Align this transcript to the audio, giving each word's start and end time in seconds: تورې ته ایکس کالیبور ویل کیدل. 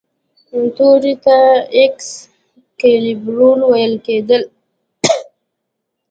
تورې 0.75 1.13
ته 1.25 1.37
ایکس 1.77 2.09
کالیبور 2.79 3.57
ویل 3.69 3.93
کیدل. 4.05 4.43